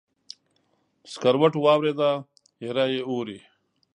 سکروټو 1.11 1.59
واوریده، 1.65 2.11
ایره 2.63 2.85
یې 2.93 3.01
اوري 3.09 3.39